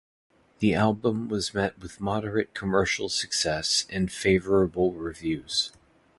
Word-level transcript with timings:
The 0.61 0.73
album 0.73 1.29
was 1.29 1.53
met 1.53 1.77
with 1.77 1.99
moderate 2.01 2.55
commercial 2.55 3.07
success 3.07 3.85
and 3.91 4.11
favorable 4.11 4.93
reviews. 4.93 5.71